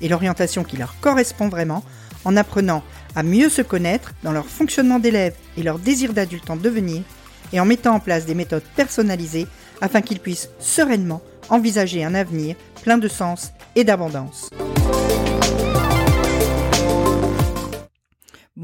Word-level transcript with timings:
et 0.00 0.08
l'orientation 0.08 0.64
qui 0.64 0.76
leur 0.76 0.98
correspond 1.00 1.48
vraiment 1.48 1.84
en 2.24 2.36
apprenant 2.36 2.82
à 3.14 3.22
mieux 3.22 3.48
se 3.48 3.62
connaître 3.62 4.12
dans 4.22 4.32
leur 4.32 4.46
fonctionnement 4.46 4.98
d'élève 4.98 5.34
et 5.56 5.62
leur 5.62 5.78
désir 5.78 6.12
d'adulte 6.12 6.50
en 6.50 6.56
devenir 6.56 7.02
et 7.52 7.60
en 7.60 7.64
mettant 7.64 7.94
en 7.94 8.00
place 8.00 8.26
des 8.26 8.34
méthodes 8.34 8.64
personnalisées 8.76 9.46
afin 9.80 10.00
qu'ils 10.00 10.20
puissent 10.20 10.50
sereinement 10.58 11.22
envisager 11.48 12.04
un 12.04 12.14
avenir 12.14 12.56
plein 12.82 12.98
de 12.98 13.08
sens 13.08 13.52
et 13.76 13.84
d'abondance. 13.84 14.48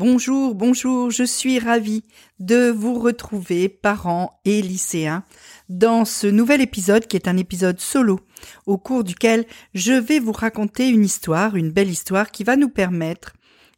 Bonjour, 0.03 0.55
bonjour, 0.55 1.11
je 1.11 1.25
suis 1.25 1.59
ravie 1.59 2.05
de 2.39 2.71
vous 2.71 2.99
retrouver, 2.99 3.69
parents 3.69 4.41
et 4.47 4.63
lycéens, 4.63 5.25
dans 5.69 6.07
ce 6.07 6.27
nouvel 6.27 6.63
épisode 6.63 7.07
qui 7.07 7.17
est 7.17 7.29
un 7.29 7.37
épisode 7.37 7.79
solo, 7.81 8.19
au 8.65 8.79
cours 8.79 9.05
duquel 9.05 9.45
je 9.75 9.93
vais 9.93 10.19
vous 10.19 10.33
raconter 10.33 10.89
une 10.89 11.05
histoire, 11.05 11.55
une 11.55 11.71
belle 11.71 11.91
histoire 11.91 12.31
qui 12.31 12.45
va 12.45 12.57
nous 12.57 12.71
permettre 12.71 13.35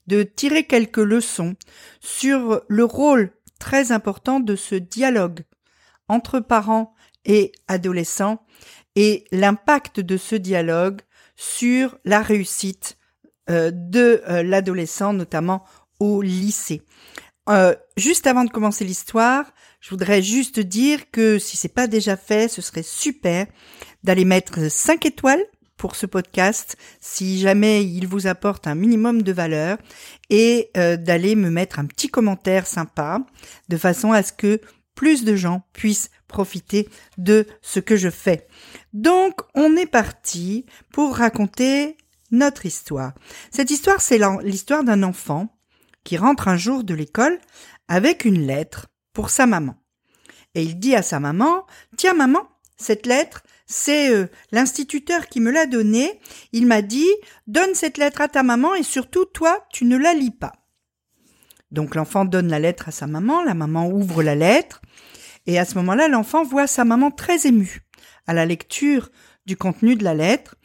de 0.06 0.23
tirer 0.23 0.62
quelques 0.62 0.98
leçons 0.98 1.56
sur 1.98 2.62
le 2.69 2.84
rôle 2.84 3.33
très 3.59 3.91
important 3.91 4.39
de 4.39 4.55
ce 4.55 4.77
dialogue 4.77 5.41
entre 6.07 6.39
parents 6.39 6.95
et 7.25 7.51
adolescents 7.67 8.47
et 8.95 9.25
l'impact 9.33 9.98
de 9.98 10.17
ce 10.17 10.36
dialogue 10.36 11.01
sur 11.34 11.98
la 12.05 12.23
réussite 12.23 12.97
euh, 13.51 13.73
de 13.75 14.23
euh, 14.29 14.45
l'adolescent, 14.45 15.12
notamment 15.12 15.64
au 16.03 16.20
lycée. 16.20 16.83
Euh, 17.48 17.75
juste 17.97 18.27
avant 18.27 18.45
de 18.45 18.50
commencer 18.50 18.84
l'histoire, 18.84 19.47
je 19.81 19.91
voudrais 19.91 20.22
juste 20.22 20.58
dire 20.61 21.11
que 21.11 21.39
si 21.39 21.56
c'est 21.56 21.69
pas 21.69 21.86
déjà 21.86 22.17
fait, 22.17 22.48
ce 22.48 22.61
serait 22.61 22.83
super 22.84 23.47
d'aller 24.03 24.25
mettre 24.25 24.70
5 24.70 25.06
étoiles 25.06 25.45
pour 25.77 25.97
ce 25.97 26.06
podcast 26.06 26.77
si 27.00 27.41
jamais 27.41 27.84
il 27.84 28.06
vous 28.06 28.27
apporte 28.27 28.67
un 28.67 28.75
minimum 28.75 29.23
de 29.23 29.33
valeur 29.33 29.78
et 30.30 30.70
euh, 30.77 30.97
d'aller 30.97 31.34
me 31.34 31.50
mettre 31.50 31.78
un 31.78 31.86
petit 31.86 32.08
commentaire 32.08 32.67
sympa 32.67 33.20
de 33.69 33.77
façon 33.77 34.12
à 34.12 34.23
ce 34.23 34.33
que 34.33 34.61
plus 34.95 35.25
de 35.25 35.36
gens 35.36 35.62
puissent 35.73 36.11
profiter 36.28 36.89
de 37.19 37.47
ce 37.61 37.80
que 37.80 37.97
je 37.97 38.11
fais. 38.11 38.47
Donc 38.92 39.41
on 39.55 39.77
est 39.77 39.86
parti 39.86 40.67
pour 40.92 41.17
raconter 41.17 41.97
notre 42.30 42.67
histoire. 42.67 43.12
Cette 43.50 43.70
histoire 43.70 44.00
c'est 44.00 44.20
l'histoire 44.42 44.84
d'un 44.84 45.03
enfant 45.03 45.52
qui 46.05 46.17
rentre 46.17 46.48
un 46.48 46.56
jour 46.56 46.84
de 46.84 46.95
l'école 46.95 47.39
avec 47.89 48.25
une 48.25 48.47
lettre 48.47 48.89
pour 49.12 49.31
sa 49.31 49.47
maman. 49.47 49.77
Et 50.55 50.62
il 50.62 50.78
dit 50.78 50.95
à 50.95 51.03
sa 51.03 51.20
maman, 51.20 51.67
Tiens 51.97 52.14
maman, 52.14 52.42
cette 52.77 53.06
lettre, 53.06 53.42
c'est 53.67 54.11
euh, 54.11 54.27
l'instituteur 54.50 55.28
qui 55.28 55.41
me 55.41 55.50
l'a 55.50 55.67
donnée. 55.67 56.20
Il 56.53 56.67
m'a 56.67 56.83
dit, 56.83 57.08
donne 57.47 57.75
cette 57.75 57.97
lettre 57.97 58.20
à 58.20 58.28
ta 58.28 58.42
maman 58.42 58.75
et 58.75 58.83
surtout, 58.83 59.25
toi, 59.25 59.67
tu 59.73 59.84
ne 59.84 59.97
la 59.97 60.14
lis 60.14 60.30
pas. 60.30 60.53
Donc 61.70 61.95
l'enfant 61.95 62.24
donne 62.27 62.48
la 62.48 62.58
lettre 62.58 62.89
à 62.89 62.92
sa 62.92 63.07
maman, 63.07 63.42
la 63.42 63.55
maman 63.55 63.89
ouvre 63.89 64.23
la 64.23 64.34
lettre, 64.34 64.83
et 65.46 65.58
à 65.58 65.64
ce 65.64 65.74
moment-là, 65.77 66.08
l'enfant 66.08 66.45
voit 66.45 66.67
sa 66.67 66.84
maman 66.84 67.11
très 67.11 67.46
émue 67.46 67.80
à 68.27 68.34
la 68.34 68.46
lecture 68.46 69.11
du 69.46 69.57
contenu 69.57 69.96
de 69.96 70.05
la 70.05 70.14
lettre. 70.14 70.57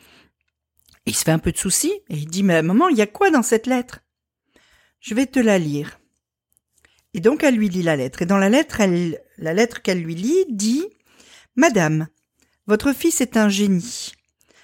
Il 1.06 1.16
se 1.16 1.24
fait 1.24 1.32
un 1.32 1.40
peu 1.40 1.52
de 1.52 1.58
soucis 1.58 1.94
et 2.10 2.16
il 2.16 2.28
dit, 2.28 2.44
mais 2.44 2.62
maman, 2.62 2.90
il 2.90 2.98
y 2.98 3.02
a 3.02 3.08
quoi 3.08 3.32
dans 3.32 3.42
cette 3.42 3.68
lettre? 3.68 4.02
Je 5.00 5.16
vais 5.16 5.26
te 5.26 5.40
la 5.40 5.60
lire. 5.60 6.00
Et 7.14 7.20
donc 7.20 7.44
elle 7.44 7.56
lui 7.56 7.70
lit 7.70 7.84
la 7.84 7.96
lettre. 7.96 8.22
Et 8.22 8.26
dans 8.26 8.38
la 8.38 8.50
lettre, 8.50 8.82
la 9.38 9.54
lettre 9.54 9.82
qu'elle 9.82 10.02
lui 10.02 10.16
lit 10.16 10.46
dit 10.50 10.86
Madame, 11.56 12.08
votre 12.68 12.94
fils 12.94 13.22
est 13.22 13.38
un 13.38 13.50
génie. 13.50 14.12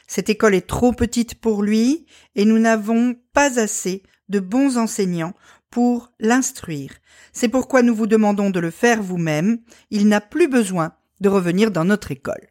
Cette 0.07 0.29
école 0.29 0.55
est 0.55 0.67
trop 0.67 0.91
petite 0.91 1.35
pour 1.35 1.63
lui 1.63 2.05
et 2.35 2.45
nous 2.45 2.59
n'avons 2.59 3.15
pas 3.33 3.59
assez 3.59 4.03
de 4.29 4.39
bons 4.39 4.77
enseignants 4.77 5.33
pour 5.69 6.11
l'instruire. 6.19 6.91
C'est 7.31 7.47
pourquoi 7.47 7.81
nous 7.81 7.95
vous 7.95 8.05
demandons 8.05 8.51
de 8.51 8.59
le 8.59 8.69
faire 8.69 9.01
vous-même. 9.01 9.59
Il 9.89 10.07
n'a 10.07 10.21
plus 10.21 10.47
besoin 10.47 10.93
de 11.19 11.29
revenir 11.29 11.71
dans 11.71 11.85
notre 11.85 12.11
école. 12.11 12.47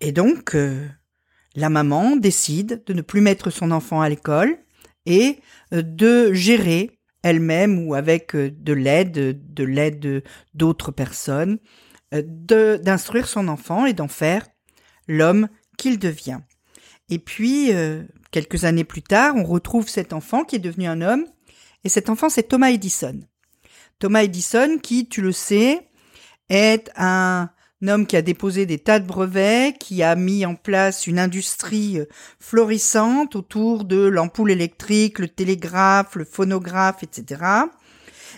Et 0.00 0.10
donc, 0.10 0.56
euh, 0.56 0.88
la 1.54 1.68
maman 1.68 2.16
décide 2.16 2.82
de 2.86 2.92
ne 2.92 3.02
plus 3.02 3.20
mettre 3.20 3.50
son 3.50 3.70
enfant 3.70 4.00
à 4.00 4.08
l'école 4.08 4.58
et 5.06 5.40
euh, 5.72 5.82
de 5.82 6.32
gérer 6.32 6.98
elle-même 7.22 7.86
ou 7.86 7.94
avec 7.94 8.34
euh, 8.34 8.50
de 8.50 8.72
l'aide, 8.72 9.12
de 9.12 9.64
l'aide 9.64 10.24
d'autres 10.54 10.90
personnes, 10.90 11.58
euh, 12.14 12.22
d'instruire 12.78 13.28
son 13.28 13.48
enfant 13.48 13.86
et 13.86 13.92
d'en 13.92 14.08
faire 14.08 14.46
l'homme 15.08 15.48
qu'il 15.78 15.98
devient. 15.98 16.40
Et 17.08 17.18
puis, 17.18 17.70
quelques 18.30 18.64
années 18.64 18.84
plus 18.84 19.02
tard, 19.02 19.34
on 19.36 19.44
retrouve 19.44 19.88
cet 19.88 20.14
enfant 20.14 20.44
qui 20.44 20.56
est 20.56 20.60
devenu 20.60 20.86
un 20.86 21.02
homme, 21.02 21.26
et 21.84 21.90
cet 21.90 22.08
enfant, 22.08 22.30
c'est 22.30 22.44
Thomas 22.44 22.70
Edison. 22.70 23.20
Thomas 23.98 24.22
Edison, 24.22 24.78
qui, 24.78 25.08
tu 25.08 25.20
le 25.20 25.32
sais, 25.32 25.90
est 26.48 26.90
un 26.96 27.50
un 27.82 27.88
homme 27.88 28.06
qui 28.06 28.16
a 28.16 28.22
déposé 28.22 28.64
des 28.64 28.78
tas 28.78 29.00
de 29.00 29.06
brevets, 29.06 29.76
qui 29.78 30.02
a 30.02 30.14
mis 30.14 30.46
en 30.46 30.54
place 30.54 31.06
une 31.06 31.18
industrie 31.18 31.98
euh, 31.98 32.04
florissante 32.38 33.34
autour 33.34 33.84
de 33.84 34.06
l'ampoule 34.06 34.52
électrique, 34.52 35.18
le 35.18 35.28
télégraphe, 35.28 36.14
le 36.14 36.24
phonographe, 36.24 37.02
etc. 37.02 37.42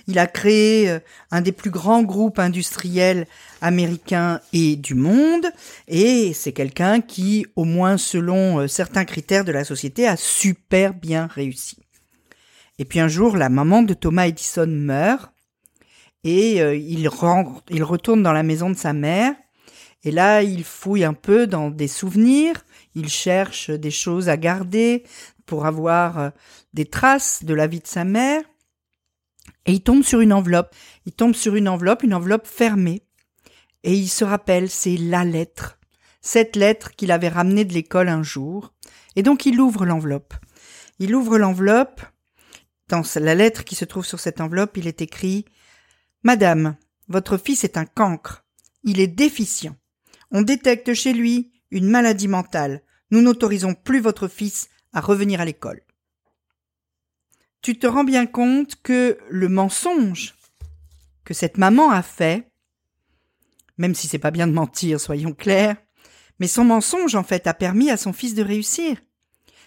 Il 0.07 0.19
a 0.19 0.27
créé 0.27 0.91
euh, 0.91 0.99
un 1.31 1.43
des 1.43 1.53
plus 1.53 1.71
grands 1.71 2.03
groupes 2.03 2.39
industriels 2.39 3.27
américains 3.61 4.41
et 4.55 4.77
du 4.77 4.95
monde, 4.95 5.47
et 5.89 6.33
c'est 6.33 6.53
quelqu'un 6.53 7.03
qui, 7.03 7.47
au 7.55 7.65
moins 7.65 7.99
selon 7.99 8.61
euh, 8.61 8.67
certains 8.67 9.05
critères 9.05 9.45
de 9.45 9.53
la 9.53 9.65
société, 9.65 10.09
a 10.09 10.17
super 10.17 10.95
bien 10.95 11.27
réussi. 11.27 11.77
Et 12.79 12.87
puis 12.87 12.99
un 12.99 13.09
jour, 13.09 13.37
la 13.37 13.51
maman 13.51 13.83
de 13.83 13.95
Thomas 13.95 14.27
Edison 14.27 14.67
meurt, 14.67 15.34
et 16.25 16.63
euh, 16.63 16.75
il, 16.75 17.09
il 17.71 17.85
retourne 17.85 18.23
dans 18.23 18.33
la 18.33 18.43
maison 18.43 18.71
de 18.71 18.77
sa 18.77 18.95
mère. 18.95 19.35
Et 20.03 20.11
là, 20.11 20.43
il 20.43 20.65
fouille 20.65 21.05
un 21.05 21.15
peu 21.15 21.47
dans 21.47 21.71
des 21.71 21.89
souvenirs. 21.89 22.65
Il 22.95 23.09
cherche 23.09 23.71
des 23.71 23.91
choses 23.91 24.29
à 24.29 24.37
garder 24.37 25.05
pour 25.47 25.67
avoir 25.67 26.19
euh, 26.19 26.31
des 26.73 26.87
traces 26.87 27.45
de 27.45 27.55
la 27.55 27.67
vie 27.67 27.81
de 27.81 27.87
sa 27.87 28.05
mère. 28.05 28.43
Et 29.67 29.73
il 29.73 29.83
tombe 29.83 30.03
sur 30.03 30.21
une 30.21 30.33
enveloppe. 30.33 30.75
Il 31.07 31.13
tombe 31.13 31.35
sur 31.35 31.55
une 31.55 31.69
enveloppe, 31.69 32.03
une 32.03 32.15
enveloppe 32.15 32.47
fermée. 32.47 33.03
Et 33.83 33.95
il 33.95 34.09
se 34.09 34.25
rappelle, 34.25 34.71
c'est 34.71 34.97
la 34.97 35.25
lettre. 35.25 35.79
Cette 36.23 36.57
lettre 36.57 36.93
qu'il 36.93 37.13
avait 37.13 37.29
ramenée 37.29 37.67
de 37.67 37.75
l'école 37.75 38.09
un 38.09 38.23
jour. 38.23 38.73
Et 39.15 39.23
donc 39.23 39.45
il 39.45 39.61
ouvre 39.61 39.85
l'enveloppe. 39.85 40.35
Il 40.99 41.15
ouvre 41.15 41.39
l'enveloppe. 41.39 42.01
Dans 42.89 43.03
la 43.17 43.35
lettre 43.35 43.65
qui 43.65 43.75
se 43.75 43.85
trouve 43.87 44.05
sur 44.05 44.21
cette 44.21 44.41
enveloppe, 44.41 44.77
il 44.77 44.87
est 44.87 45.01
écrit 45.01 45.47
Madame, 46.25 46.77
votre 47.09 47.37
fils 47.37 47.65
est 47.65 47.77
un 47.77 47.85
cancre. 47.85 48.47
Il 48.83 48.99
est 48.99 49.07
déficient. 49.07 49.77
On 50.31 50.41
détecte 50.41 50.95
chez 50.95 51.13
lui 51.13 51.53
une 51.71 51.89
maladie 51.89 52.29
mentale. 52.29 52.83
Nous 53.11 53.21
n'autorisons 53.21 53.75
plus 53.75 54.01
votre 54.01 54.27
fils 54.27 54.71
à 54.95 55.03
revenir 55.03 55.43
à 55.43 55.45
l'école. 55.45 55.83
Tu 57.61 57.79
te 57.79 57.87
rends 57.87 58.05
bien 58.05 58.25
compte 58.25 58.77
que 58.83 59.19
le 59.29 59.51
mensonge 59.51 60.35
que 61.25 61.35
cette 61.35 61.59
maman 61.59 61.91
a 61.91 62.03
fait, 62.03 62.51
même 63.77 63.95
si 63.95 64.09
c'est 64.09 64.19
pas 64.19 64.31
bien 64.31 64.47
de 64.47 64.53
mentir, 64.53 65.01
soyons 65.01 65.33
clairs, 65.33 65.77
mais 66.39 66.49
son 66.49 66.65
mensonge 66.65 67.15
en 67.15 67.23
fait 67.23 67.47
a 67.47 67.55
permis 67.55 67.91
à 67.91 67.97
son 67.99 68.13
fils 68.15 68.35
de 68.35 68.43
réussir. 68.43 68.97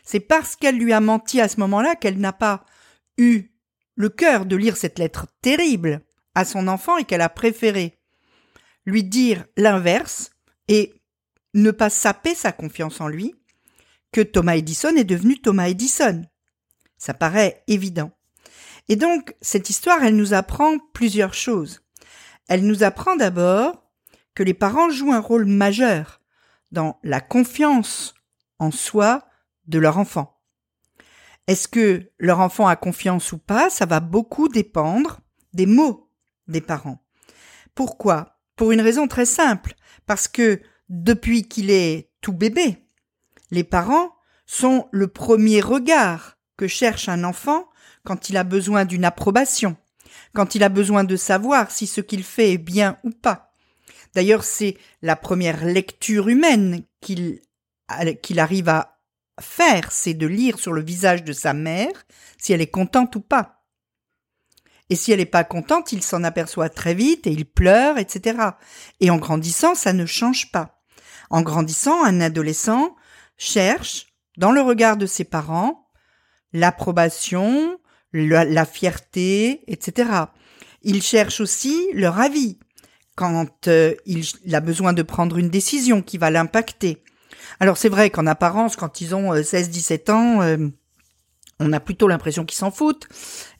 C'est 0.03 0.19
parce 0.19 0.55
qu'elle 0.55 0.77
lui 0.77 0.93
a 0.93 1.01
menti 1.01 1.39
à 1.39 1.47
ce 1.47 1.59
moment-là 1.59 1.95
qu'elle 1.95 2.19
n'a 2.19 2.33
pas 2.33 2.65
eu 3.17 3.51
le 3.95 4.09
cœur 4.09 4.45
de 4.45 4.55
lire 4.55 4.77
cette 4.77 4.99
lettre 4.99 5.27
terrible 5.41 6.01
à 6.37 6.45
son 6.45 6.67
enfant 6.67 6.97
et 6.97 7.03
qu'elle 7.03 7.21
a 7.21 7.29
préféré 7.29 7.97
lui 8.85 9.03
dire 9.03 9.45
l'inverse 9.57 10.29
et 10.67 10.93
ne 11.55 11.71
pas 11.71 11.89
saper 11.89 12.35
sa 12.35 12.51
confiance 12.51 13.01
en 13.01 13.07
lui, 13.07 13.33
que 14.11 14.21
Thomas 14.21 14.55
Edison 14.55 14.95
est 14.95 15.03
devenu 15.03 15.41
Thomas 15.41 15.67
Edison. 15.67 16.21
Ça 16.99 17.15
paraît 17.15 17.63
évident. 17.65 18.11
Et 18.87 18.95
donc, 18.95 19.35
cette 19.41 19.71
histoire, 19.71 20.03
elle 20.03 20.15
nous 20.15 20.35
apprend 20.35 20.77
plusieurs 20.93 21.33
choses. 21.33 21.81
Elle 22.47 22.67
nous 22.67 22.83
apprend 22.83 23.15
d'abord 23.15 23.89
que 24.35 24.43
les 24.43 24.53
parents 24.53 24.91
jouent 24.91 25.13
un 25.13 25.19
rôle 25.19 25.45
majeur 25.45 26.21
dans 26.71 26.99
la 27.01 27.19
confiance 27.19 28.13
en 28.59 28.69
soi 28.69 29.27
de 29.65 29.79
leur 29.79 29.97
enfant. 29.97 30.39
est-ce 31.47 31.67
que 31.67 32.11
leur 32.19 32.41
enfant 32.41 32.67
a 32.67 32.75
confiance 32.75 33.31
ou 33.31 33.39
pas 33.39 33.71
Ça 33.71 33.87
va 33.87 34.01
beaucoup 34.01 34.49
dépendre 34.49 35.21
des 35.53 35.65
mots 35.65 36.06
des 36.47 36.61
parents. 36.61 37.03
Pourquoi? 37.75 38.39
Pour 38.55 38.71
une 38.71 38.81
raison 38.81 39.07
très 39.07 39.25
simple. 39.25 39.75
Parce 40.05 40.27
que 40.27 40.61
depuis 40.89 41.47
qu'il 41.47 41.69
est 41.69 42.09
tout 42.21 42.33
bébé, 42.33 42.85
les 43.51 43.63
parents 43.63 44.15
sont 44.45 44.87
le 44.91 45.07
premier 45.07 45.61
regard 45.61 46.37
que 46.57 46.67
cherche 46.67 47.09
un 47.09 47.23
enfant 47.23 47.69
quand 48.03 48.29
il 48.29 48.37
a 48.37 48.43
besoin 48.43 48.85
d'une 48.85 49.05
approbation, 49.05 49.75
quand 50.33 50.55
il 50.55 50.63
a 50.63 50.69
besoin 50.69 51.03
de 51.03 51.15
savoir 51.15 51.71
si 51.71 51.87
ce 51.87 52.01
qu'il 52.01 52.23
fait 52.23 52.53
est 52.53 52.57
bien 52.57 52.97
ou 53.03 53.11
pas. 53.11 53.51
D'ailleurs, 54.15 54.43
c'est 54.43 54.77
la 55.01 55.15
première 55.15 55.65
lecture 55.65 56.29
humaine 56.29 56.83
qu'il 57.01 57.41
qu'il 58.21 58.39
arrive 58.39 58.67
à 58.67 58.99
faire, 59.39 59.91
c'est 59.91 60.13
de 60.13 60.27
lire 60.27 60.59
sur 60.59 60.73
le 60.73 60.81
visage 60.81 61.23
de 61.23 61.31
sa 61.31 61.53
mère 61.53 62.05
si 62.37 62.53
elle 62.53 62.61
est 62.61 62.67
contente 62.67 63.15
ou 63.15 63.21
pas. 63.21 63.56
Et 64.89 64.95
si 64.95 65.11
elle 65.11 65.19
n'est 65.19 65.25
pas 65.25 65.43
contente, 65.43 65.91
il 65.91 66.01
s'en 66.01 66.23
aperçoit 66.23 66.69
très 66.69 66.93
vite 66.93 67.27
et 67.27 67.31
il 67.31 67.45
pleure, 67.45 67.97
etc. 67.97 68.37
Et 68.99 69.09
en 69.09 69.17
grandissant, 69.17 69.75
ça 69.75 69.93
ne 69.93 70.05
change 70.05 70.51
pas. 70.51 70.81
En 71.29 71.41
grandissant, 71.41 72.05
un 72.05 72.21
adolescent 72.21 72.95
cherche, 73.37 74.07
dans 74.37 74.51
le 74.51 74.61
regard 74.61 74.97
de 74.97 75.05
ses 75.05 75.25
parents, 75.25 75.87
l'approbation, 76.53 77.77
la, 78.13 78.65
fierté, 78.65 79.61
etc. 79.67 80.09
Il 80.83 81.01
cherche 81.01 81.41
aussi 81.41 81.87
leur 81.93 82.19
avis 82.19 82.59
quand 83.15 83.67
euh, 83.67 83.95
il, 84.05 84.25
a 84.53 84.59
besoin 84.59 84.93
de 84.93 85.01
prendre 85.01 85.37
une 85.37 85.49
décision 85.49 86.01
qui 86.01 86.17
va 86.17 86.29
l'impacter. 86.29 87.03
Alors 87.59 87.77
c'est 87.77 87.89
vrai 87.89 88.09
qu'en 88.09 88.27
apparence, 88.27 88.75
quand 88.75 89.01
ils 89.01 89.15
ont 89.15 89.33
16-17 89.33 90.09
euh, 90.09 90.13
ans, 90.13 90.41
euh, 90.43 90.69
on 91.59 91.73
a 91.73 91.79
plutôt 91.79 92.07
l'impression 92.07 92.45
qu'ils 92.45 92.57
s'en 92.57 92.71
foutent, 92.71 93.07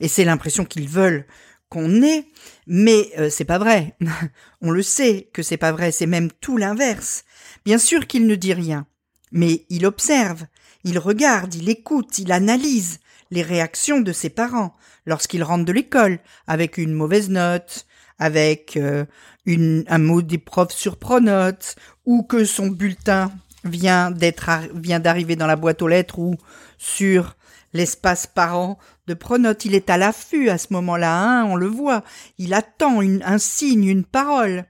et 0.00 0.08
c'est 0.08 0.24
l'impression 0.24 0.64
qu'ils 0.64 0.88
veulent 0.88 1.26
qu'on 1.68 2.02
ait, 2.02 2.26
mais 2.66 3.10
c'est 3.30 3.44
pas 3.44 3.58
vrai. 3.58 3.96
on 4.62 4.70
le 4.70 4.82
sait 4.82 5.28
que 5.32 5.42
c'est 5.42 5.56
pas 5.56 5.72
vrai, 5.72 5.92
c'est 5.92 6.06
même 6.06 6.30
tout 6.40 6.56
l'inverse. 6.56 7.24
Bien 7.64 7.78
sûr 7.78 8.06
qu'il 8.06 8.26
ne 8.26 8.36
dit 8.36 8.54
rien, 8.54 8.86
mais 9.32 9.66
il 9.68 9.84
observe, 9.84 10.46
il 10.84 10.98
regarde, 10.98 11.54
il 11.54 11.68
écoute, 11.68 12.18
il 12.18 12.32
analyse 12.32 13.00
les 13.30 13.42
réactions 13.42 14.00
de 14.00 14.12
ses 14.12 14.30
parents 14.30 14.74
lorsqu'il 15.06 15.42
rentre 15.42 15.64
de 15.64 15.72
l'école 15.72 16.18
avec 16.46 16.78
une 16.78 16.94
mauvaise 16.94 17.28
note, 17.28 17.86
avec 18.18 18.76
euh, 18.76 19.04
une, 19.46 19.84
un 19.88 19.98
mot 19.98 20.22
des 20.22 20.38
profs 20.38 20.72
sur 20.72 20.96
Pronote, 20.96 21.76
ou 22.06 22.22
que 22.22 22.44
son 22.44 22.68
bulletin 22.68 23.32
vient 23.64 24.10
d'être 24.10 24.48
vient 24.74 25.00
d'arriver 25.00 25.36
dans 25.36 25.46
la 25.46 25.56
boîte 25.56 25.82
aux 25.82 25.88
lettres 25.88 26.18
ou 26.18 26.36
sur 26.78 27.36
l'espace 27.72 28.26
parent 28.26 28.78
de 29.06 29.14
Pronote. 29.14 29.64
Il 29.64 29.74
est 29.74 29.90
à 29.90 29.96
l'affût 29.96 30.48
à 30.48 30.58
ce 30.58 30.72
moment-là, 30.72 31.20
hein, 31.20 31.44
on 31.44 31.56
le 31.56 31.66
voit. 31.66 32.02
Il 32.38 32.54
attend 32.54 33.00
un 33.00 33.38
signe, 33.38 33.84
une 33.84 34.04
parole. 34.04 34.66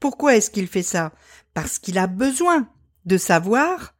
Pourquoi 0.00 0.36
est-ce 0.36 0.50
qu'il 0.50 0.68
fait 0.68 0.82
ça? 0.82 1.12
Parce 1.54 1.78
qu'il 1.78 1.98
a 1.98 2.06
besoin 2.06 2.68
de 3.04 3.16
savoir 3.16 3.94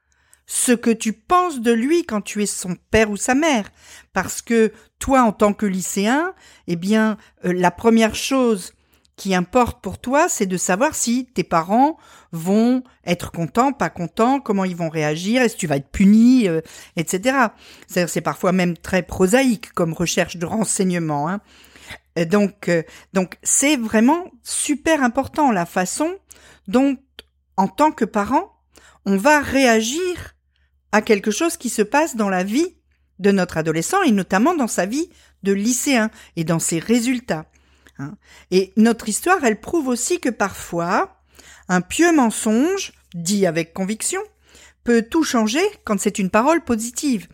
ce 0.47 0.73
que 0.73 0.91
tu 0.91 1.13
penses 1.13 1.61
de 1.61 1.73
lui 1.73 2.05
quand 2.05 2.21
tu 2.21 2.43
es 2.43 2.47
son 2.47 2.77
père 2.91 3.11
ou 3.11 3.17
sa 3.17 3.35
mère. 3.35 3.71
Parce 4.13 4.43
que 4.43 4.73
toi, 4.99 5.23
en 5.23 5.33
tant 5.33 5.53
que 5.53 5.67
lycéen, 5.67 6.35
eh 6.69 6.77
bien, 6.77 7.17
euh, 7.45 7.53
la 7.53 7.71
première 7.71 8.15
chose 8.15 8.73
qui 9.17 9.35
importe 9.35 9.81
pour 9.81 9.99
toi, 9.99 10.29
c'est 10.29 10.47
de 10.47 10.59
savoir 10.59 10.95
si 10.95 11.27
tes 11.27 11.43
parents 11.43 11.97
vont 12.33 12.83
être 13.07 13.33
contents, 13.33 13.73
pas 13.73 13.89
contents, 13.89 14.41
comment 14.41 14.65
ils 14.65 14.77
vont 14.77 14.91
réagir, 14.91 15.41
est-ce 15.41 15.55
que 15.55 15.61
tu 15.61 15.67
vas 15.67 15.79
être 15.79 15.91
puni, 15.91 16.49
euh, 16.49 16.61
etc. 16.97 17.39
C'est-à-dire, 17.87 18.11
c'est 18.11 18.21
parfois 18.21 18.53
même 18.53 18.77
très 18.77 19.03
prosaïque 19.03 19.73
comme 19.73 19.95
recherche 19.95 20.37
de 20.37 20.45
renseignements. 20.45 21.29
Hein. 21.31 21.41
Donc, 22.27 22.69
euh, 22.69 22.83
donc, 23.15 23.39
c'est 23.43 23.77
vraiment 23.77 24.31
super 24.43 25.03
important 25.03 25.51
la 25.51 25.67
façon 25.67 26.15
dont, 26.69 26.97
en 27.57 27.69
tant 27.69 27.93
que 27.93 28.05
parent, 28.05 28.53
on 29.07 29.17
va 29.17 29.41
réagir 29.41 30.35
à 30.93 31.01
quelque 31.01 31.31
chose 31.31 31.57
qui 31.57 31.71
se 31.71 31.83
passe 31.83 32.17
dans 32.17 32.29
la 32.29 32.45
vie 32.45 32.77
de 33.19 33.31
notre 33.31 33.57
adolescent 33.57 34.03
et 34.03 34.12
notamment 34.12 34.55
dans 34.55 34.67
sa 34.67 34.85
vie 34.85 35.09
de 35.43 35.53
lycéen 35.53 36.11
et 36.37 36.45
dans 36.45 36.59
ses 36.59 36.79
résultats. 36.79 37.47
Hein. 37.99 38.15
Et 38.51 38.73
notre 38.77 39.09
histoire, 39.09 39.45
elle 39.45 39.61
prouve 39.61 39.89
aussi 39.89 40.21
que 40.21 40.29
parfois, 40.29 41.23
un 41.69 41.81
pieux 41.81 42.13
mensonge, 42.13 42.93
dit 43.15 43.47
avec 43.47 43.73
conviction, 43.73 44.21
peut 44.85 45.03
tout 45.03 45.25
changer 45.25 45.65
quand 45.85 45.99
c'est 46.01 46.19
une 46.19 46.31
parole 46.31 46.65
positive. 46.65 47.29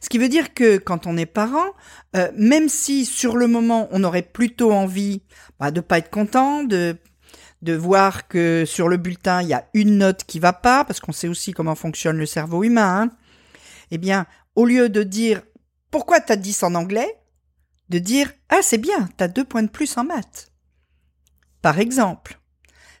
Ce 0.00 0.08
qui 0.08 0.18
veut 0.18 0.28
dire 0.28 0.54
que 0.54 0.78
quand 0.78 1.06
on 1.06 1.16
est 1.16 1.26
parent, 1.26 1.72
euh, 2.16 2.30
même 2.36 2.68
si 2.68 3.04
sur 3.04 3.36
le 3.36 3.46
moment 3.46 3.88
on 3.92 4.04
aurait 4.04 4.22
plutôt 4.22 4.72
envie 4.72 5.22
bah, 5.60 5.70
de 5.70 5.80
pas 5.80 5.98
être 5.98 6.10
content, 6.10 6.64
de 6.64 6.96
de 7.62 7.74
voir 7.74 8.26
que 8.26 8.64
sur 8.66 8.88
le 8.88 8.96
bulletin, 8.96 9.40
il 9.40 9.48
y 9.48 9.54
a 9.54 9.68
une 9.72 9.98
note 9.98 10.24
qui 10.24 10.40
va 10.40 10.52
pas, 10.52 10.84
parce 10.84 10.98
qu'on 10.98 11.12
sait 11.12 11.28
aussi 11.28 11.52
comment 11.52 11.76
fonctionne 11.76 12.18
le 12.18 12.26
cerveau 12.26 12.64
humain, 12.64 13.02
hein. 13.02 13.10
eh 13.92 13.98
bien, 13.98 14.26
au 14.56 14.66
lieu 14.66 14.88
de 14.88 15.04
dire 15.04 15.42
pourquoi 15.90 16.20
t'as 16.20 16.36
10 16.36 16.64
en 16.64 16.74
anglais, 16.74 17.16
de 17.92 17.98
dire 17.98 18.32
ah 18.48 18.62
c'est 18.62 18.78
bien, 18.78 19.08
t'as 19.16 19.28
deux 19.28 19.44
points 19.44 19.62
de 19.62 19.68
plus 19.68 19.96
en 19.98 20.04
maths. 20.04 20.50
Par 21.60 21.78
exemple, 21.78 22.40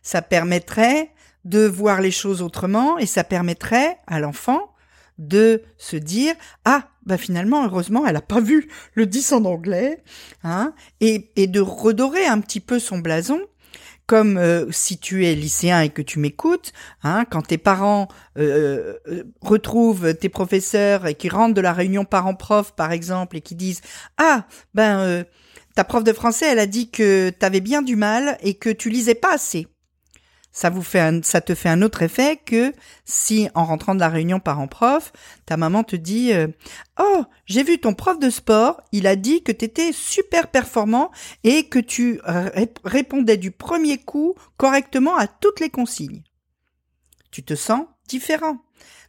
ça 0.02 0.20
permettrait 0.20 1.10
de 1.44 1.66
voir 1.66 2.00
les 2.00 2.10
choses 2.10 2.42
autrement 2.42 2.98
et 2.98 3.06
ça 3.06 3.24
permettrait 3.24 3.96
à 4.06 4.20
l'enfant 4.20 4.74
de 5.18 5.62
se 5.78 5.96
dire 5.96 6.34
ah 6.64 6.88
bah 7.04 7.18
finalement 7.18 7.64
heureusement 7.64 8.06
elle 8.06 8.16
a 8.16 8.22
pas 8.22 8.40
vu 8.40 8.70
le 8.94 9.06
10 9.06 9.32
en 9.32 9.44
anglais 9.44 10.02
hein 10.42 10.72
et, 11.00 11.32
et 11.36 11.46
de 11.46 11.60
redorer 11.60 12.26
un 12.26 12.40
petit 12.40 12.60
peu 12.60 12.78
son 12.78 12.98
blason 12.98 13.40
comme 14.12 14.36
euh, 14.36 14.66
si 14.70 14.98
tu 14.98 15.24
es 15.24 15.34
lycéen 15.34 15.80
et 15.80 15.88
que 15.88 16.02
tu 16.02 16.18
m'écoutes, 16.18 16.74
hein, 17.02 17.24
quand 17.30 17.40
tes 17.40 17.56
parents 17.56 18.08
euh, 18.36 18.98
euh, 19.08 19.22
retrouvent 19.40 20.12
tes 20.12 20.28
professeurs 20.28 21.06
et 21.06 21.14
qui 21.14 21.30
rentrent 21.30 21.54
de 21.54 21.62
la 21.62 21.72
réunion 21.72 22.04
parents-prof 22.04 22.72
par 22.76 22.92
exemple 22.92 23.38
et 23.38 23.40
qui 23.40 23.54
disent 23.54 23.80
ah 24.18 24.44
ben 24.74 25.24
ta 25.74 25.84
prof 25.84 26.04
de 26.04 26.12
français 26.12 26.44
elle 26.52 26.58
a 26.58 26.66
dit 26.66 26.90
que 26.90 27.30
t'avais 27.30 27.62
bien 27.62 27.80
du 27.80 27.96
mal 27.96 28.36
et 28.42 28.52
que 28.52 28.68
tu 28.68 28.90
lisais 28.90 29.14
pas 29.14 29.32
assez 29.32 29.66
ça 30.52 30.70
vous 30.70 30.82
fait 30.82 31.00
un, 31.00 31.22
ça 31.22 31.40
te 31.40 31.54
fait 31.54 31.68
un 31.68 31.82
autre 31.82 32.02
effet 32.02 32.36
que 32.36 32.72
si 33.04 33.48
en 33.54 33.64
rentrant 33.64 33.94
de 33.94 34.00
la 34.00 34.08
réunion 34.08 34.38
parent-prof, 34.38 35.12
ta 35.46 35.56
maman 35.56 35.82
te 35.82 35.96
dit 35.96 36.32
euh, 36.32 36.48
"Oh, 37.00 37.24
j'ai 37.46 37.62
vu 37.62 37.78
ton 37.78 37.94
prof 37.94 38.18
de 38.18 38.30
sport, 38.30 38.82
il 38.92 39.06
a 39.06 39.16
dit 39.16 39.42
que 39.42 39.52
tu 39.52 39.64
étais 39.64 39.92
super 39.92 40.48
performant 40.48 41.10
et 41.42 41.68
que 41.68 41.78
tu 41.78 42.20
euh, 42.28 42.50
répondais 42.84 43.38
du 43.38 43.50
premier 43.50 43.98
coup 43.98 44.34
correctement 44.58 45.16
à 45.16 45.26
toutes 45.26 45.60
les 45.60 45.70
consignes." 45.70 46.22
Tu 47.30 47.42
te 47.42 47.54
sens 47.54 47.86
différent. 48.06 48.58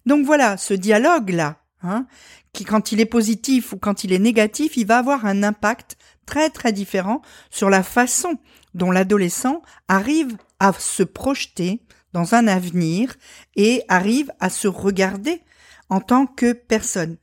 Donc 0.05 0.25
voilà, 0.25 0.55
ce 0.57 0.73
dialogue 0.73 1.29
là, 1.31 1.57
hein, 1.81 2.07
qui 2.53 2.63
quand 2.63 2.93
il 2.93 3.01
est 3.01 3.05
positif 3.05 3.73
ou 3.73 3.77
quand 3.77 4.05
il 4.05 4.13
est 4.13 4.19
négatif, 4.19 4.77
il 4.77 4.87
va 4.87 4.99
avoir 4.99 5.25
un 5.25 5.43
impact 5.43 5.97
très 6.25 6.49
très 6.49 6.71
différent 6.71 7.21
sur 7.49 7.69
la 7.69 7.83
façon 7.83 8.37
dont 8.73 8.91
l'adolescent 8.91 9.61
arrive 9.87 10.37
à 10.63 10.71
se 10.71 11.03
projeter 11.03 11.81
dans 12.13 12.35
un 12.35 12.47
avenir 12.47 13.13
et 13.57 13.83
arrive 13.89 14.31
à 14.39 14.49
se 14.49 14.69
regarder 14.69 15.41
en 15.89 15.99
tant 15.99 16.25
que 16.25 16.53
personne. 16.53 17.17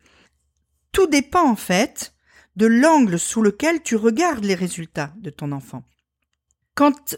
Tout 0.93 1.07
dépend 1.07 1.49
en 1.49 1.57
fait 1.57 2.13
de 2.57 2.67
l'angle 2.67 3.19
sous 3.19 3.41
lequel 3.41 3.83
tu 3.83 3.97
regardes 3.97 4.45
les 4.45 4.55
résultats 4.55 5.15
de 5.17 5.31
ton 5.31 5.53
enfant. 5.53 5.85
Quand 6.75 7.17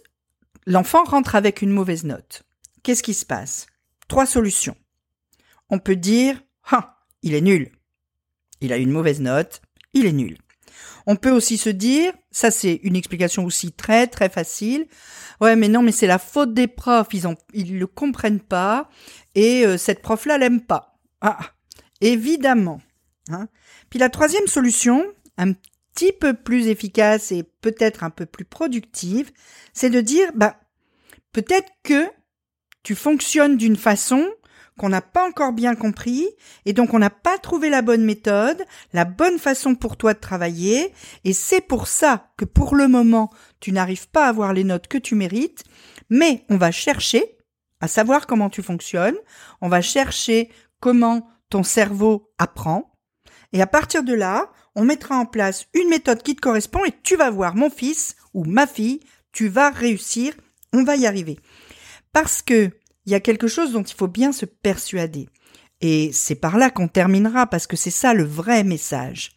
l'enfant 0.65 1.03
rentre 1.03 1.35
avec 1.35 1.61
une 1.61 1.73
mauvaise 1.73 2.05
note, 2.05 2.45
qu'est-ce 2.85 3.03
qui 3.03 3.15
se 3.15 3.27
passe? 3.27 3.67
Trois 4.07 4.27
solutions. 4.27 4.77
On 5.71 5.81
peut 5.81 5.97
dire 5.97 6.41
ah, 6.71 7.01
il 7.23 7.35
est 7.35 7.41
nul. 7.41 7.73
Il 8.61 8.73
a 8.73 8.77
une 8.77 8.93
mauvaise 8.93 9.21
note, 9.21 9.61
il 9.93 10.07
est 10.07 10.13
nul. 10.13 10.39
On 11.07 11.17
peut 11.17 11.31
aussi 11.31 11.57
se 11.57 11.71
dire, 11.71 12.13
ça 12.31 12.51
c'est 12.51 12.81
une 12.83 12.97
explication 12.97 13.45
aussi 13.45 13.73
très 13.73 14.07
très 14.07 14.29
facile. 14.29 14.87
Ouais, 15.41 15.57
mais 15.57 15.69
non, 15.69 15.83
mais 15.83 15.93
c'est 15.93 16.07
la 16.07 16.19
faute 16.19 16.55
des 16.55 16.69
profs, 16.69 17.09
ils 17.13 17.27
ont 17.27 17.37
ils 17.53 17.79
le 17.79 17.87
comprennent 17.87 18.41
pas 18.41 18.89
et 19.35 19.67
euh, 19.67 19.77
cette 19.77 20.03
prof 20.03 20.27
là 20.27 20.39
l'aime 20.39 20.61
pas. 20.61 20.99
Ah, 21.21 21.39
évidemment. 22.01 22.81
Hein. 23.31 23.49
Puis 23.91 23.99
la 23.99 24.09
troisième 24.09 24.47
solution, 24.47 25.05
un 25.39 25.53
petit 25.53 26.13
peu 26.13 26.35
plus 26.35 26.69
efficace 26.69 27.33
et 27.33 27.43
peut-être 27.43 28.05
un 28.05 28.11
peu 28.11 28.27
plus 28.27 28.45
productive, 28.45 29.31
c'est 29.73 29.91
de 29.91 30.01
dire 30.01 30.31
bah 30.35 30.57
peut-être 31.33 31.71
que 31.83 32.09
tu 32.83 32.95
fonctionnes 32.95 33.57
d'une 33.57 33.77
façon 33.77 34.29
qu'on 34.79 34.89
n'a 34.89 35.01
pas 35.01 35.29
encore 35.29 35.53
bien 35.53 35.75
compris 35.75 36.29
et 36.65 36.73
donc 36.73 36.95
on 36.95 36.99
n'a 36.99 37.11
pas 37.11 37.39
trouvé 37.39 37.71
la 37.71 37.83
bonne 37.83 38.05
méthode, 38.05 38.65
la 38.93 39.05
bonne 39.05 39.39
façon 39.39 39.75
pour 39.75 39.97
toi 39.97 40.15
de 40.15 40.19
travailler. 40.19 40.93
Et 41.25 41.33
c'est 41.33 41.61
pour 41.61 41.87
ça 41.87 42.31
que 42.37 42.45
pour 42.45 42.75
le 42.75 42.89
moment 42.89 43.31
tu 43.61 43.73
n'arrives 43.73 44.09
pas 44.09 44.27
à 44.27 44.29
avoir 44.29 44.53
les 44.53 44.65
notes 44.65 44.89
que 44.89 44.99
tu 44.99 45.15
mérites, 45.15 45.65
mais 46.11 46.45
on 46.49 46.57
va 46.57 46.71
chercher 46.71 47.37
à 47.81 47.89
savoir 47.89 48.27
comment 48.27 48.51
tu 48.51 48.63
fonctionnes, 48.63 49.17
on 49.61 49.69
va 49.69 49.81
chercher 49.83 50.51
comment 50.81 51.29
ton 51.51 51.63
cerveau 51.63 52.33
apprend. 52.39 52.93
Et 53.53 53.61
à 53.61 53.67
partir 53.67 54.03
de 54.03 54.15
là, 54.15 54.51
on 54.75 54.85
mettra 54.85 55.17
en 55.17 55.27
place 55.27 55.67
une 55.75 55.89
méthode 55.89 56.23
qui 56.23 56.35
te 56.35 56.41
correspond 56.41 56.85
et 56.85 56.95
tu 57.03 57.17
vas 57.17 57.31
voir 57.31 57.57
mon 57.57 57.71
fils 57.71 58.17
ou 58.35 58.45
ma 58.45 58.67
fille, 58.67 59.01
tu 59.33 59.49
vas 59.49 59.71
réussir, 59.71 60.33
on 60.73 60.85
va 60.85 60.97
y 60.97 61.07
arriver. 61.07 61.39
Parce 62.13 62.41
que 62.41 62.71
il 63.07 63.13
y 63.13 63.15
a 63.15 63.21
quelque 63.21 63.49
chose 63.49 63.73
dont 63.73 63.83
il 63.83 63.95
faut 63.95 64.09
bien 64.09 64.33
se 64.33 64.47
persuader. 64.47 65.29
Et 65.81 66.13
c'est 66.13 66.37
par 66.37 66.59
là 66.59 66.71
qu'on 66.71 66.89
terminera 66.89 67.47
parce 67.47 67.67
que 67.67 67.77
c'est 67.77 67.91
ça 67.91 68.15
le 68.15 68.25
vrai 68.25 68.63
message 68.63 69.33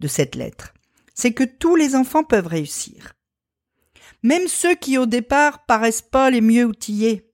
de 0.00 0.08
cette 0.08 0.34
lettre. 0.34 0.74
C'est 1.14 1.32
que 1.32 1.44
tous 1.44 1.76
les 1.76 1.94
enfants 1.94 2.24
peuvent 2.24 2.48
réussir. 2.48 3.12
Même 4.22 4.48
ceux 4.48 4.74
qui 4.74 4.98
au 4.98 5.06
départ 5.06 5.64
paraissent 5.66 6.02
pas 6.02 6.30
les 6.30 6.40
mieux 6.40 6.64
outillés 6.64 7.30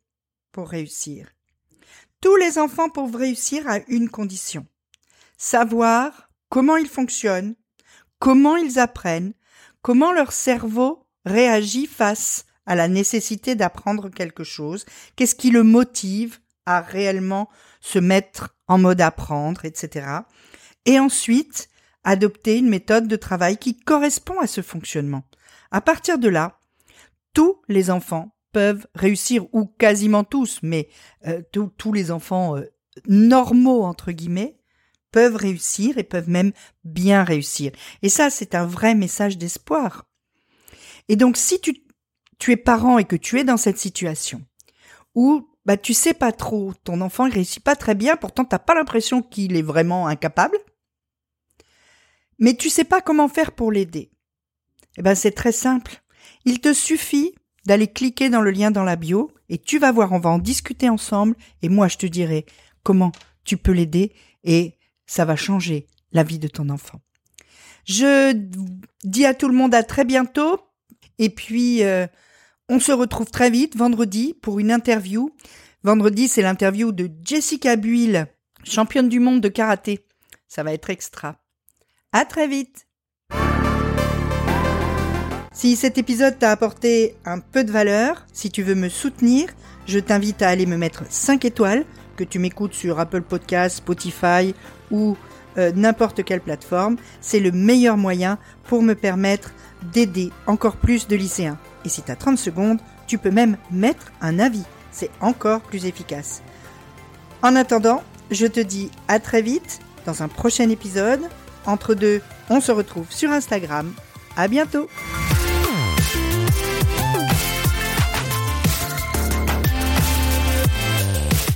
pour 0.53 0.69
réussir. 0.69 1.29
Tous 2.21 2.37
les 2.37 2.59
enfants 2.59 2.91
peuvent 2.91 3.17
réussir 3.17 3.67
à 3.67 3.79
une 3.89 4.11
condition. 4.11 4.67
Savoir 5.39 6.31
comment 6.51 6.77
ils 6.77 6.89
fonctionnent, 6.89 7.55
comment 8.19 8.57
ils 8.57 8.79
apprennent, 8.79 9.33
comment 9.81 10.13
leur 10.13 10.33
cerveau 10.33 11.07
réagit 11.25 11.87
face 11.87 12.45
à 12.71 12.77
la 12.77 12.87
nécessité 12.87 13.57
d'apprendre 13.57 14.11
quelque 14.11 14.45
chose, 14.45 14.87
qu'est-ce 15.17 15.35
qui 15.35 15.51
le 15.51 15.65
motive 15.65 16.39
à 16.67 16.81
réellement 16.81 17.49
se 17.81 17.99
mettre 17.99 18.57
en 18.69 18.79
mode 18.79 19.01
apprendre, 19.01 19.65
etc. 19.65 20.07
Et 20.87 21.01
ensuite, 21.01 21.69
adopter 22.05 22.59
une 22.59 22.69
méthode 22.69 23.09
de 23.09 23.17
travail 23.17 23.57
qui 23.57 23.77
correspond 23.77 24.39
à 24.39 24.47
ce 24.47 24.61
fonctionnement. 24.61 25.25
À 25.73 25.81
partir 25.81 26.17
de 26.17 26.29
là, 26.29 26.61
tous 27.35 27.61
les 27.67 27.91
enfants 27.91 28.37
peuvent 28.53 28.87
réussir, 28.95 29.53
ou 29.53 29.67
quasiment 29.67 30.23
tous, 30.23 30.61
mais 30.63 30.89
euh, 31.27 31.43
tous 31.77 31.93
les 31.93 32.13
enfants 32.13 32.57
euh, 32.57 32.73
normaux, 33.09 33.83
entre 33.83 34.13
guillemets, 34.13 34.61
peuvent 35.11 35.35
réussir 35.35 35.99
et 35.99 36.05
peuvent 36.05 36.31
même 36.31 36.53
bien 36.85 37.25
réussir. 37.25 37.73
Et 38.03 38.09
ça, 38.09 38.31
c'est 38.31 38.55
un 38.55 38.65
vrai 38.65 38.95
message 38.95 39.39
d'espoir. 39.39 40.07
Et 41.09 41.17
donc, 41.17 41.37
si 41.37 41.61
tu, 41.61 41.83
tu 42.41 42.51
es 42.53 42.57
parent 42.57 42.99
et 42.99 43.05
que 43.05 43.17
tu 43.17 43.39
es 43.39 43.45
dans 43.45 43.57
cette 43.57 43.79
situation, 43.79 44.43
où 45.15 45.47
bah, 45.65 45.77
tu 45.77 45.95
sais 45.95 46.15
pas 46.15 46.33
trop, 46.33 46.73
ton 46.83 47.01
enfant 47.03 47.29
ne 47.29 47.33
réussit 47.33 47.63
pas 47.63 47.77
très 47.77 47.95
bien, 47.95 48.17
pourtant 48.17 48.45
t'as 48.45 48.59
pas 48.59 48.75
l'impression 48.75 49.23
qu'il 49.23 49.57
est 49.57 49.63
vraiment 49.63 50.09
incapable, 50.09 50.59
mais 52.39 52.55
tu 52.55 52.71
sais 52.71 52.85
pas 52.85 53.03
comment 53.03 53.29
faire 53.29 53.53
pour 53.53 53.71
l'aider. 53.71 54.11
Eh 54.97 55.03
ben, 55.03 55.15
c'est 55.15 55.31
très 55.31 55.53
simple. 55.53 56.03
Il 56.45 56.61
te 56.61 56.73
suffit 56.73 57.35
d'aller 57.67 57.87
cliquer 57.87 58.31
dans 58.31 58.41
le 58.41 58.51
lien 58.51 58.71
dans 58.71 58.83
la 58.83 58.97
bio 58.97 59.31
et 59.51 59.59
tu 59.59 59.79
vas 59.79 59.93
voir, 59.93 60.13
on 60.13 60.19
va 60.19 60.31
en 60.31 60.39
discuter 60.39 60.89
ensemble 60.89 61.37
et 61.63 61.69
moi 61.69 61.89
je 61.89 61.99
te 61.99 62.07
dirai 62.07 62.47
comment 62.83 63.13
tu 63.45 63.59
peux 63.59 63.73
l'aider 63.73 64.15
et 64.43 64.79
ça 65.07 65.27
va 65.27 65.37
changer 65.37 65.87
la 66.13 66.23
vie 66.23 66.39
de 66.39 66.49
ton 66.49 66.71
enfant. 66.71 67.01
Je 67.85 68.33
dis 69.05 69.27
à 69.27 69.35
tout 69.35 69.49
le 69.49 69.55
monde 69.55 69.75
à 69.75 69.83
très 69.83 70.07
bientôt 70.07 70.59
et 71.19 71.29
puis 71.29 71.85
euh, 71.85 72.07
on 72.71 72.79
se 72.79 72.93
retrouve 72.93 73.31
très 73.31 73.51
vite 73.51 73.77
vendredi 73.77 74.33
pour 74.41 74.61
une 74.61 74.71
interview. 74.71 75.31
Vendredi, 75.83 76.29
c'est 76.29 76.41
l'interview 76.41 76.93
de 76.93 77.11
Jessica 77.25 77.75
Buil, 77.75 78.27
championne 78.63 79.09
du 79.09 79.19
monde 79.19 79.41
de 79.41 79.49
karaté. 79.49 80.07
Ça 80.47 80.63
va 80.63 80.73
être 80.73 80.89
extra. 80.89 81.43
À 82.13 82.25
très 82.25 82.47
vite. 82.47 82.87
Si 85.53 85.75
cet 85.75 85.99
épisode 85.99 86.39
t'a 86.39 86.53
apporté 86.53 87.17
un 87.25 87.41
peu 87.41 87.65
de 87.65 87.73
valeur, 87.73 88.25
si 88.33 88.51
tu 88.51 88.63
veux 88.63 88.77
me 88.77 88.89
soutenir, 88.89 89.49
je 89.87 89.99
t'invite 89.99 90.41
à 90.41 90.49
aller 90.49 90.65
me 90.65 90.77
mettre 90.77 91.03
5 91.11 91.45
étoiles 91.45 91.85
que 92.17 92.23
tu 92.23 92.39
m'écoutes 92.39 92.75
sur 92.75 93.01
Apple 93.01 93.23
Podcasts, 93.23 93.79
Spotify 93.79 94.55
ou 94.93 95.17
euh, 95.59 95.73
n'importe 95.75 96.25
quelle 96.25 96.41
plateforme, 96.41 96.97
c'est 97.21 97.41
le 97.41 97.51
meilleur 97.51 97.97
moyen 97.97 98.39
pour 98.65 98.83
me 98.83 98.95
permettre 98.95 99.53
d'aider 99.93 100.31
encore 100.47 100.77
plus 100.77 101.09
de 101.09 101.17
lycéens. 101.17 101.59
Et 101.85 101.89
si 101.89 102.03
tu 102.03 102.11
as 102.11 102.17
30 102.17 102.39
secondes, 102.39 102.81
tu 103.07 103.19
peux 103.19 103.31
même 103.31 103.57
mettre 103.71 104.13
un 104.21 104.39
avis. 104.39 104.65
C'est 104.93 105.11
encore 105.21 105.61
plus 105.61 105.87
efficace. 105.87 106.43
En 107.43 107.57
attendant, 107.57 108.03
je 108.31 108.47
te 108.47 108.61
dis 108.61 108.91
à 109.09 109.19
très 109.19 109.43
vite 109.43 109.81
dans 110.07 110.23
un 110.23 110.29
prochain 110.29 110.69
épisode. 110.69 111.23
Entre 111.67 111.95
deux, 111.95 112.21
on 112.49 112.61
se 112.61 112.73
retrouve 112.73 113.11
sur 113.11 113.31
Instagram. 113.31 113.93
À 114.37 114.49
bientôt! 114.49 114.89